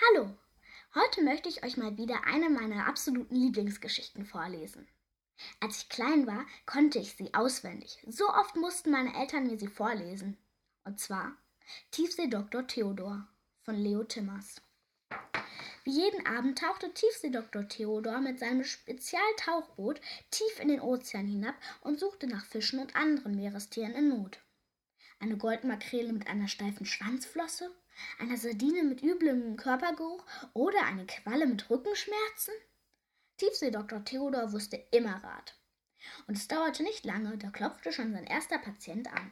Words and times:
Hallo! 0.00 0.32
Heute 0.94 1.22
möchte 1.24 1.48
ich 1.48 1.64
euch 1.64 1.76
mal 1.76 1.96
wieder 1.96 2.24
eine 2.24 2.50
meiner 2.50 2.86
absoluten 2.86 3.34
Lieblingsgeschichten 3.34 4.24
vorlesen. 4.24 4.86
Als 5.58 5.82
ich 5.82 5.88
klein 5.88 6.24
war, 6.24 6.46
konnte 6.66 7.00
ich 7.00 7.14
sie 7.14 7.34
auswendig. 7.34 7.98
So 8.06 8.28
oft 8.28 8.54
mussten 8.54 8.92
meine 8.92 9.12
Eltern 9.18 9.48
mir 9.48 9.58
sie 9.58 9.66
vorlesen. 9.66 10.38
Und 10.84 11.00
zwar 11.00 11.32
Tiefsee 11.90 12.28
Dr. 12.28 12.64
Theodor 12.64 13.26
von 13.62 13.74
Leo 13.74 14.04
Timmers. 14.04 14.62
Wie 15.82 15.90
jeden 15.90 16.24
Abend 16.28 16.60
tauchte 16.60 16.94
Tiefsee 16.94 17.30
Dr. 17.30 17.68
Theodor 17.68 18.20
mit 18.20 18.38
seinem 18.38 18.62
Spezialtauchboot 18.62 20.00
tief 20.30 20.60
in 20.60 20.68
den 20.68 20.80
Ozean 20.80 21.26
hinab 21.26 21.56
und 21.80 21.98
suchte 21.98 22.28
nach 22.28 22.44
Fischen 22.44 22.78
und 22.78 22.94
anderen 22.94 23.34
Meerestieren 23.34 23.94
in 23.94 24.10
Not. 24.10 24.38
Eine 25.18 25.36
Goldmakrele 25.36 26.12
mit 26.12 26.28
einer 26.28 26.46
steifen 26.46 26.86
Schwanzflosse? 26.86 27.74
Eine 28.18 28.36
Sardine 28.36 28.82
mit 28.82 29.02
üblem 29.02 29.56
Körpergeruch 29.56 30.24
oder 30.54 30.84
eine 30.84 31.06
Qualle 31.06 31.46
mit 31.46 31.68
Rückenschmerzen? 31.70 32.54
Tiefseedoktor 33.38 34.04
Theodor 34.04 34.52
wusste 34.52 34.76
immer 34.90 35.22
Rat. 35.22 35.56
Und 36.26 36.36
es 36.36 36.48
dauerte 36.48 36.82
nicht 36.82 37.04
lange, 37.04 37.36
da 37.38 37.50
klopfte 37.50 37.92
schon 37.92 38.12
sein 38.12 38.26
erster 38.26 38.58
Patient 38.58 39.12
an. 39.12 39.30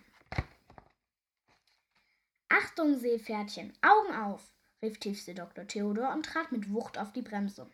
Achtung, 2.48 2.98
Seepferdchen, 2.98 3.72
Augen 3.82 4.14
auf! 4.14 4.52
rief 4.82 4.98
Tiefseedoktor 4.98 5.66
Theodor 5.66 6.12
und 6.12 6.26
trat 6.26 6.52
mit 6.52 6.72
Wucht 6.72 6.98
auf 6.98 7.12
die 7.12 7.22
Bremse. 7.22 7.68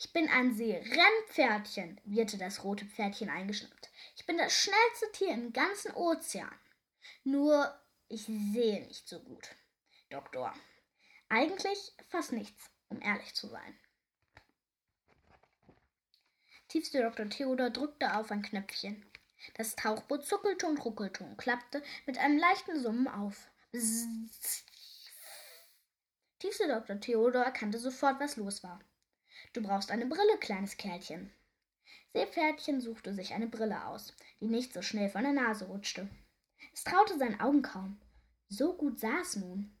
Ich 0.00 0.12
bin 0.12 0.28
ein 0.28 0.54
Seerennpferdchen, 0.54 2.00
wieherte 2.04 2.38
das 2.38 2.64
rote 2.64 2.86
Pferdchen 2.86 3.28
eingeschnappt. 3.28 3.90
Ich 4.16 4.26
bin 4.26 4.38
das 4.38 4.52
schnellste 4.52 5.12
Tier 5.12 5.34
im 5.34 5.52
ganzen 5.52 5.92
Ozean. 5.92 6.54
Nur 7.24 7.74
ich 8.08 8.22
sehe 8.24 8.86
nicht 8.86 9.08
so 9.08 9.20
gut. 9.20 9.50
Doktor. 10.10 10.54
Eigentlich 11.28 11.92
fast 12.08 12.32
nichts, 12.32 12.70
um 12.88 13.00
ehrlich 13.02 13.34
zu 13.34 13.48
sein. 13.48 13.78
Tiefste 16.68 17.02
Dr. 17.02 17.28
Theodor 17.28 17.70
drückte 17.70 18.16
auf 18.16 18.30
ein 18.30 18.42
Knöpfchen. 18.42 19.04
Das 19.54 19.76
Tauchboot 19.76 20.24
zuckelte 20.24 20.66
und 20.66 20.84
ruckelte 20.84 21.24
und 21.24 21.36
klappte 21.36 21.82
mit 22.06 22.18
einem 22.18 22.38
leichten 22.38 22.80
Summen 22.80 23.08
auf. 23.08 23.50
Tiefste 26.38 26.68
Dr. 26.68 27.00
Theodor 27.00 27.42
erkannte 27.42 27.78
sofort, 27.78 28.20
was 28.20 28.36
los 28.36 28.62
war. 28.62 28.80
Du 29.52 29.62
brauchst 29.62 29.90
eine 29.90 30.06
Brille, 30.06 30.38
kleines 30.38 30.76
Kerlchen. 30.76 31.32
Seepferdchen 32.12 32.80
suchte 32.80 33.12
sich 33.14 33.34
eine 33.34 33.46
Brille 33.46 33.86
aus, 33.86 34.14
die 34.40 34.46
nicht 34.46 34.72
so 34.72 34.80
schnell 34.80 35.10
von 35.10 35.22
der 35.22 35.32
Nase 35.32 35.66
rutschte. 35.66 36.08
Es 36.72 36.84
traute 36.84 37.18
seinen 37.18 37.40
Augen 37.40 37.62
kaum. 37.62 38.00
So 38.48 38.74
gut 38.74 39.02
es 39.02 39.36
nun. 39.36 39.75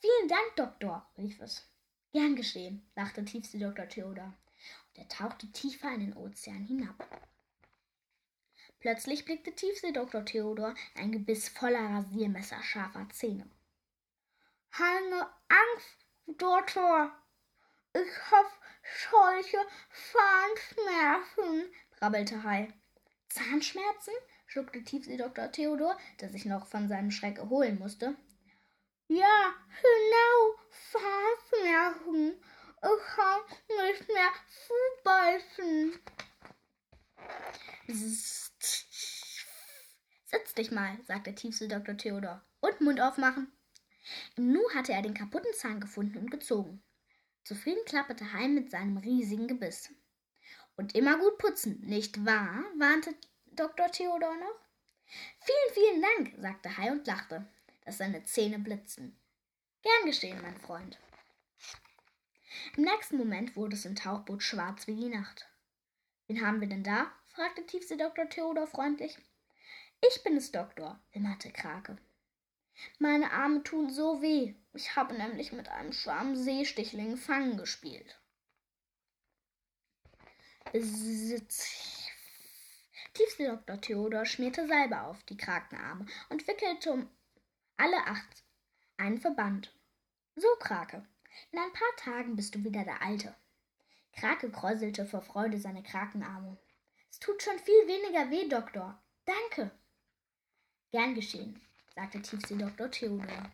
Vielen 0.00 0.28
Dank, 0.28 0.56
Doktor, 0.56 1.10
rief 1.18 1.40
es. 1.40 1.68
Gern 2.12 2.36
geschehen, 2.36 2.88
lachte 2.94 3.24
tiefste 3.24 3.58
Dr. 3.58 3.88
Theodor, 3.88 4.32
und 4.88 4.98
er 4.98 5.08
tauchte 5.08 5.50
tiefer 5.52 5.92
in 5.92 6.00
den 6.00 6.16
Ozean 6.16 6.64
hinab. 6.64 7.06
Plötzlich 8.80 9.24
blickte 9.24 9.52
tiefste 9.52 9.92
Dr. 9.92 10.24
Theodor 10.24 10.74
ein 10.94 11.10
Gebiss 11.10 11.48
voller 11.48 11.90
Rasiermesser 11.90 12.62
scharfer 12.62 13.08
Zähne. 13.10 13.50
Keine 14.70 15.26
Angst, 15.48 16.06
Doktor. 16.26 17.12
Ich 17.92 18.30
hab 18.30 18.46
solche 19.10 19.58
Zahnschmerzen, 20.12 21.72
brabbelte 21.98 22.42
Hai. 22.44 22.72
Zahnschmerzen? 23.28 24.14
schluckte 24.46 24.84
tiefsee 24.84 25.16
Dr. 25.16 25.50
Theodor, 25.50 25.98
der 26.20 26.30
sich 26.30 26.44
noch 26.44 26.66
von 26.66 26.88
seinem 26.88 27.10
Schreck 27.10 27.38
erholen 27.38 27.78
musste. 27.78 28.16
Ja, 29.10 29.54
genau, 29.80 30.54
Fahrschmerzen. 30.70 32.38
Ich 32.82 33.16
kann 33.16 33.40
nicht 33.86 34.06
mehr 34.06 34.32
zubeißen. 35.02 35.98
Setz 40.26 40.54
dich 40.54 40.70
mal, 40.70 40.98
sagte 41.06 41.34
tiefste 41.34 41.68
Dr. 41.68 41.96
Theodor. 41.96 42.44
Und 42.60 42.82
Mund 42.82 43.00
aufmachen. 43.00 43.50
Im 44.36 44.52
Nu 44.52 44.60
hatte 44.74 44.92
er 44.92 45.00
den 45.00 45.14
kaputten 45.14 45.54
Zahn 45.54 45.80
gefunden 45.80 46.18
und 46.18 46.30
gezogen. 46.30 46.82
Zufrieden 47.44 47.84
klapperte 47.86 48.34
Heim 48.34 48.54
mit 48.54 48.70
seinem 48.70 48.98
riesigen 48.98 49.48
Gebiss. 49.48 49.90
Und 50.76 50.94
immer 50.94 51.18
gut 51.18 51.38
putzen, 51.38 51.80
nicht 51.80 52.26
wahr? 52.26 52.62
warnte 52.76 53.14
Dr. 53.46 53.90
Theodor 53.90 54.36
noch. 54.36 54.60
Vielen, 55.40 55.72
vielen 55.72 56.02
Dank, 56.02 56.34
sagte 56.42 56.76
Hai 56.76 56.92
und 56.92 57.06
lachte 57.06 57.48
dass 57.88 57.96
seine 57.96 58.22
Zähne 58.22 58.58
blitzten. 58.58 59.18
Gern 59.80 60.04
geschehen, 60.04 60.42
mein 60.42 60.60
Freund. 60.60 60.98
Im 62.76 62.84
nächsten 62.84 63.16
Moment 63.16 63.56
wurde 63.56 63.76
es 63.76 63.86
im 63.86 63.96
Tauchboot 63.96 64.42
schwarz 64.42 64.86
wie 64.86 64.94
die 64.94 65.08
Nacht. 65.08 65.48
Wen 66.26 66.46
haben 66.46 66.60
wir 66.60 66.68
denn 66.68 66.84
da? 66.84 67.10
fragte 67.28 67.64
Tiefsee 67.64 67.96
Dr. 67.96 68.28
Theodor 68.28 68.66
freundlich. 68.66 69.16
Ich 70.06 70.22
bin 70.22 70.36
es, 70.36 70.52
Doktor, 70.52 71.00
wimmerte 71.12 71.50
Krake. 71.50 71.96
Meine 72.98 73.32
Arme 73.32 73.62
tun 73.62 73.88
so 73.88 74.20
weh. 74.20 74.54
Ich 74.74 74.94
habe 74.94 75.14
nämlich 75.14 75.52
mit 75.52 75.70
einem 75.70 75.94
Schwarm 75.94 76.36
Seestichling 76.36 77.16
Fangen 77.16 77.56
gespielt. 77.56 78.20
Tiefsee 83.14 83.46
Dr. 83.46 83.80
Theodor 83.80 84.26
schmierte 84.26 84.68
Salbe 84.68 85.00
auf 85.00 85.22
die 85.24 85.38
Krakenarme 85.38 86.04
und 86.28 86.46
wickelte 86.46 86.92
um 86.92 87.08
alle 87.78 88.06
acht 88.06 88.44
einen 88.96 89.18
Verband. 89.18 89.72
So, 90.34 90.48
Krake, 90.58 91.06
in 91.52 91.58
ein 91.58 91.72
paar 91.72 91.96
Tagen 91.96 92.36
bist 92.36 92.54
du 92.54 92.64
wieder 92.64 92.84
der 92.84 93.00
Alte. 93.02 93.34
Krake 94.12 94.50
kräuselte 94.50 95.06
vor 95.06 95.22
Freude 95.22 95.58
seine 95.58 95.82
Krakenarme. 95.82 96.58
Es 97.10 97.20
tut 97.20 97.42
schon 97.42 97.58
viel 97.58 97.86
weniger 97.86 98.30
weh, 98.30 98.48
Doktor. 98.48 99.00
Danke. 99.24 99.70
Gern 100.90 101.14
geschehen, 101.14 101.60
sagte 101.94 102.20
Tiefsee-Doktor 102.20 102.90
Theodor. 102.90 103.50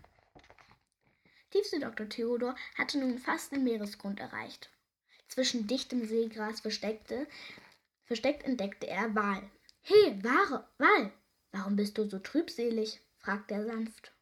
Tiefsee-Doktor 1.51 2.09
Theodor 2.09 2.57
hatte 2.77 2.99
nun 2.99 3.19
fast 3.19 3.53
den 3.53 3.65
Meeresgrund 3.65 4.21
erreicht. 4.21 4.71
Zwischen 5.29 5.67
dichtem 5.67 6.07
Seegras 6.07 6.61
versteckte, 6.61 7.27
versteckt 8.05 8.45
entdeckte 8.45 8.87
er 8.87 9.15
Wal. 9.15 9.43
He, 9.83 10.25
Ware, 10.25 10.69
Wal, 10.79 11.13
warum 11.53 11.77
bist 11.77 11.99
du 11.99 12.09
so 12.09 12.19
trübselig? 12.19 13.01
Fragte 13.25 13.55
er 13.55 13.65
sanft. 13.65 14.13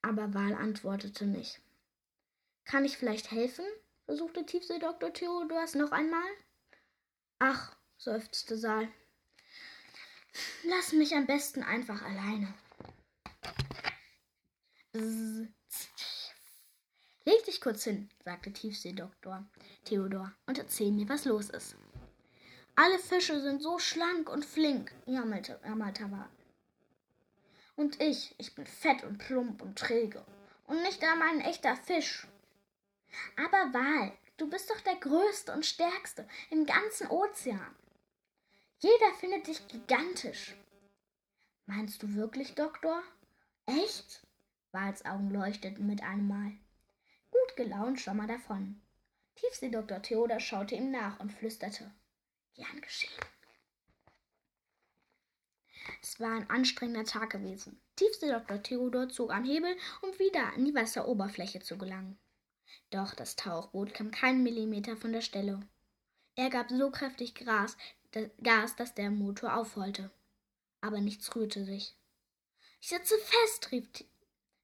Aber 0.00 0.32
Wal 0.32 0.54
antwortete 0.54 1.26
nicht. 1.26 1.60
Kann 2.64 2.84
ich 2.84 2.96
vielleicht 2.96 3.30
helfen? 3.30 3.64
versuchte 4.04 4.46
Tiefseedoktor 4.46 5.12
Theodors 5.12 5.74
noch 5.74 5.90
einmal. 5.90 6.28
Ach, 7.40 7.76
seufzte 7.96 8.56
Saal. 8.56 8.88
Lass 10.64 10.92
mich 10.92 11.14
am 11.14 11.26
besten 11.26 11.64
einfach 11.64 12.02
alleine. 12.02 12.54
Leg 17.24 17.44
dich 17.46 17.60
kurz 17.60 17.82
hin, 17.84 18.08
sagte 18.24 18.52
Tiefseedoktor 18.52 19.44
Theodor, 19.84 20.32
und 20.46 20.58
erzähl 20.58 20.92
mir, 20.92 21.08
was 21.08 21.24
los 21.24 21.50
ist. 21.50 21.76
Alle 22.76 22.98
Fische 22.98 23.40
sind 23.40 23.62
so 23.62 23.78
schlank 23.78 24.30
und 24.30 24.44
flink, 24.44 24.92
jammelte, 25.06 25.58
jammelte 25.64 26.10
und 27.76 28.00
ich, 28.00 28.34
ich 28.38 28.54
bin 28.54 28.66
fett 28.66 29.04
und 29.04 29.18
plump 29.18 29.62
und 29.62 29.78
träge. 29.78 30.24
Und 30.66 30.82
nicht 30.82 31.02
einmal 31.04 31.28
ein 31.28 31.40
echter 31.40 31.76
Fisch. 31.76 32.26
Aber 33.36 33.72
Wal, 33.72 34.12
du 34.36 34.50
bist 34.50 34.68
doch 34.70 34.80
der 34.80 34.96
größte 34.96 35.52
und 35.52 35.64
stärkste 35.64 36.26
im 36.50 36.66
ganzen 36.66 37.08
Ozean. 37.08 37.76
Jeder 38.78 39.14
findet 39.20 39.46
dich 39.46 39.66
gigantisch. 39.68 40.56
Meinst 41.66 42.02
du 42.02 42.14
wirklich, 42.14 42.54
Doktor? 42.54 43.02
Echt? 43.66 44.26
Wals 44.72 45.04
Augen 45.04 45.30
leuchteten 45.30 45.86
mit 45.86 46.02
einem 46.02 46.28
Mal. 46.28 46.52
Gut 47.30 47.56
gelaunt 47.56 48.00
schwamm 48.00 48.20
er 48.20 48.26
davon. 48.26 48.80
Tiefseedoktor 49.36 50.02
Theodor 50.02 50.40
schaute 50.40 50.74
ihm 50.74 50.90
nach 50.90 51.20
und 51.20 51.32
flüsterte. 51.32 51.90
Gern 52.54 52.80
geschehen. 52.80 53.24
War 56.18 56.32
ein 56.32 56.48
anstrengender 56.48 57.04
Tag 57.04 57.30
gewesen. 57.30 57.80
Tiefste 57.96 58.28
Dr. 58.28 58.62
Theodor 58.62 59.08
zog 59.08 59.32
am 59.32 59.44
Hebel, 59.44 59.76
um 60.02 60.10
wieder 60.18 60.54
an 60.54 60.64
die 60.64 60.74
Wasseroberfläche 60.74 61.60
zu 61.60 61.76
gelangen. 61.76 62.18
Doch 62.90 63.14
das 63.14 63.36
Tauchboot 63.36 63.94
kam 63.94 64.10
keinen 64.10 64.42
Millimeter 64.42 64.96
von 64.96 65.12
der 65.12 65.20
Stelle. 65.20 65.60
Er 66.34 66.50
gab 66.50 66.70
so 66.70 66.90
kräftig 66.90 67.34
Gras, 67.34 67.76
Gas, 68.42 68.76
dass 68.76 68.94
der 68.94 69.10
Motor 69.10 69.56
aufheulte. 69.56 70.10
Aber 70.80 71.00
nichts 71.00 71.34
rührte 71.34 71.64
sich. 71.64 71.94
Ich 72.80 72.88
sitze 72.88 73.16
fest, 73.18 73.72
rief, 73.72 73.88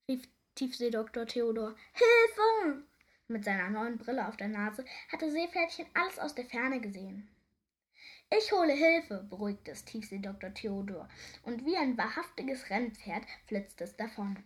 rief 0.09 0.29
Tiefseedoktor 0.55 1.27
Theodor. 1.27 1.75
Hilfe! 1.93 2.83
Mit 3.29 3.45
seiner 3.45 3.71
neuen 3.71 3.99
Brille 3.99 4.27
auf 4.29 4.37
der 4.37 4.49
Nase 4.49 4.85
hatte 5.11 5.31
Seepferdchen 5.31 5.87
alles 5.95 6.19
aus 6.19 6.35
der 6.35 6.45
Ferne 6.45 6.81
gesehen. 6.81 7.29
Ich 8.39 8.51
hole 8.51 8.73
Hilfe, 8.73 9.27
beruhigte 9.29 9.73
es 9.73 9.85
Tiefsee-Doktor 9.85 10.55
Theodor, 10.55 11.07
und 11.43 11.67
wie 11.67 11.77
ein 11.77 11.99
wahrhaftiges 11.99 12.71
Rennpferd 12.71 13.25
flitzte 13.47 13.85
es 13.85 13.95
davon. 13.95 14.43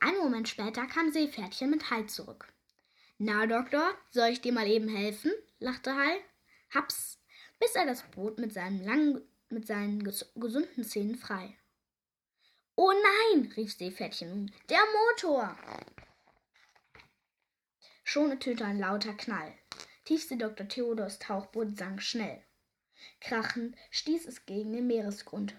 Einen 0.00 0.18
Moment 0.18 0.48
später 0.48 0.86
kam 0.86 1.12
Seepferdchen 1.12 1.68
mit 1.68 1.90
Hai 1.90 2.04
zurück. 2.04 2.50
Na, 3.18 3.46
Doktor, 3.46 3.92
soll 4.10 4.28
ich 4.28 4.40
dir 4.40 4.52
mal 4.52 4.66
eben 4.66 4.88
helfen? 4.88 5.30
lachte 5.58 5.94
Hai. 5.94 6.16
Haps, 6.74 7.18
bis 7.60 7.74
er 7.74 7.84
das 7.84 8.02
Boot 8.12 8.38
mit 8.38 8.54
seinen 8.54 8.82
langen, 8.82 9.20
mit 9.50 9.66
seinen 9.66 10.02
ges 10.04 10.32
gesunden 10.36 10.84
Zähnen 10.84 11.16
frei. 11.16 11.54
Oh 12.76 12.92
nein, 12.92 13.52
rief 13.56 13.76
Seepferdchen 13.76 14.54
der 14.70 14.80
Motor! 15.10 15.54
Schon 18.04 18.30
ertönte 18.30 18.64
ein 18.64 18.78
lauter 18.78 19.12
Knall. 19.14 19.52
Tiefsee 20.06 20.36
Dr. 20.36 20.68
Theodors 20.68 21.18
Tauchboot 21.18 21.76
sank 21.76 22.00
schnell. 22.00 22.40
Krachend 23.20 23.76
stieß 23.90 24.26
es 24.26 24.46
gegen 24.46 24.72
den 24.72 24.86
Meeresgrund. 24.86 25.52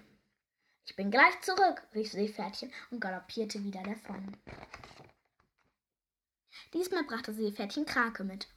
Ich 0.86 0.96
bin 0.96 1.12
gleich 1.12 1.42
zurück, 1.42 1.86
rief 1.94 2.14
Seepferdchen 2.14 2.72
und 2.90 3.02
galoppierte 3.02 3.62
wieder 3.66 3.84
davon. 3.84 4.38
Diesmal 6.74 7.04
brachte 7.04 7.34
Seepferdchen 7.34 7.86
Krake 7.86 8.24
mit. 8.24 8.48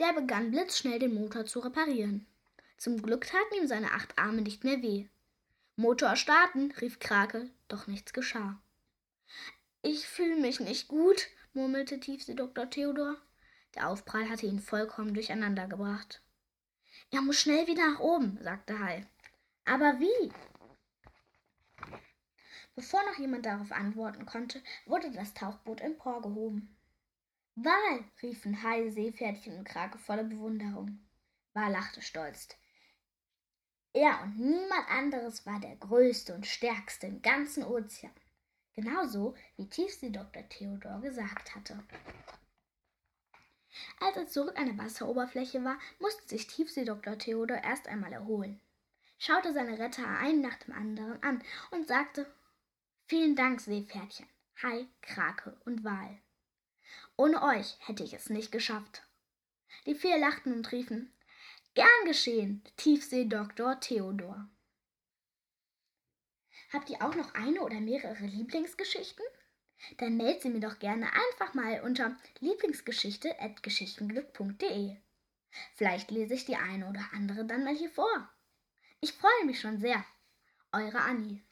Der 0.00 0.12
begann 0.14 0.50
blitzschnell 0.50 0.98
den 0.98 1.14
Motor 1.14 1.46
zu 1.46 1.60
reparieren. 1.60 2.26
Zum 2.76 3.00
Glück 3.00 3.24
taten 3.28 3.54
ihm 3.54 3.68
seine 3.68 3.92
acht 3.92 4.18
Arme 4.18 4.42
nicht 4.42 4.64
mehr 4.64 4.82
weh. 4.82 5.06
Motor 5.76 6.16
starten, 6.16 6.72
rief 6.80 6.98
Krake, 6.98 7.50
doch 7.68 7.86
nichts 7.86 8.12
geschah. 8.12 8.60
Ich 9.80 10.08
fühle 10.08 10.36
mich 10.36 10.58
nicht 10.58 10.88
gut, 10.88 11.28
murmelte 11.52 12.00
Tiefsee 12.00 12.34
Dr. 12.34 12.68
Theodor. 12.68 13.16
Der 13.74 13.88
Aufprall 13.88 14.28
hatte 14.28 14.46
ihn 14.46 14.60
vollkommen 14.60 15.14
durcheinander 15.14 15.66
gebracht. 15.66 16.22
Er 17.10 17.22
muss 17.22 17.40
schnell 17.40 17.66
wieder 17.66 17.90
nach 17.90 18.00
oben, 18.00 18.38
sagte 18.42 18.78
Hai. 18.78 19.06
Aber 19.64 19.98
wie? 19.98 20.32
Bevor 22.74 23.04
noch 23.04 23.18
jemand 23.18 23.46
darauf 23.46 23.70
antworten 23.72 24.26
konnte, 24.26 24.62
wurde 24.86 25.10
das 25.12 25.34
Tauchboot 25.34 25.80
emporgehoben. 25.80 26.76
Wal, 27.56 28.04
riefen 28.20 28.62
Hai, 28.62 28.90
Seepferdchen 28.90 29.58
und 29.58 29.64
Krake 29.64 29.98
voller 29.98 30.24
Bewunderung. 30.24 30.98
Wal 31.52 31.70
lachte 31.70 32.02
stolz. 32.02 32.48
Er 33.92 34.22
und 34.24 34.38
niemand 34.38 34.90
anderes 34.90 35.46
war 35.46 35.60
der 35.60 35.76
größte 35.76 36.34
und 36.34 36.48
stärkste 36.48 37.06
im 37.06 37.22
ganzen 37.22 37.62
Ozean. 37.62 38.12
Genauso 38.72 39.36
wie 39.56 39.68
Tiefsee 39.68 40.10
Dr. 40.10 40.48
Theodor 40.48 41.00
gesagt 41.00 41.54
hatte. 41.54 41.78
Als 44.00 44.16
er 44.16 44.26
zurück 44.26 44.58
an 44.58 44.66
der 44.66 44.78
Wasseroberfläche 44.78 45.64
war, 45.64 45.78
musste 45.98 46.28
sich 46.28 46.46
Tiefsee 46.46 46.84
Dr. 46.84 47.18
Theodor 47.18 47.58
erst 47.62 47.88
einmal 47.88 48.12
erholen, 48.12 48.60
schaute 49.18 49.52
seine 49.52 49.78
Retter 49.78 50.06
einen 50.06 50.40
nach 50.40 50.56
dem 50.56 50.74
anderen 50.74 51.22
an 51.22 51.42
und 51.70 51.86
sagte 51.86 52.26
Vielen 53.06 53.36
Dank, 53.36 53.60
Seepferdchen, 53.60 54.26
Hai, 54.62 54.86
Krake 55.02 55.56
und 55.64 55.84
Wal. 55.84 56.18
Ohne 57.16 57.42
euch 57.42 57.76
hätte 57.80 58.02
ich 58.02 58.14
es 58.14 58.30
nicht 58.30 58.50
geschafft. 58.50 59.02
Die 59.86 59.94
vier 59.94 60.18
lachten 60.18 60.52
und 60.52 60.70
riefen 60.72 61.12
Gern 61.74 62.04
geschehen, 62.06 62.62
Tiefsee-Doktor 62.76 63.80
Theodor. 63.80 64.48
Habt 66.72 66.88
ihr 66.88 67.02
auch 67.02 67.14
noch 67.14 67.34
eine 67.34 67.60
oder 67.62 67.80
mehrere 67.80 68.24
Lieblingsgeschichten? 68.24 69.24
Dann 69.98 70.16
meldet 70.16 70.42
sie 70.42 70.50
mir 70.50 70.60
doch 70.60 70.78
gerne 70.78 71.12
einfach 71.12 71.54
mal 71.54 71.80
unter 71.82 72.16
lieblingsgeschichte.geschichtenglück.de. 72.40 74.96
Vielleicht 75.74 76.10
lese 76.10 76.34
ich 76.34 76.46
die 76.46 76.56
eine 76.56 76.88
oder 76.88 77.04
andere 77.12 77.44
dann 77.44 77.64
mal 77.64 77.76
hier 77.76 77.90
vor. 77.90 78.28
Ich 79.00 79.12
freue 79.12 79.46
mich 79.46 79.60
schon 79.60 79.78
sehr. 79.78 80.04
Eure 80.72 81.00
Annie. 81.00 81.42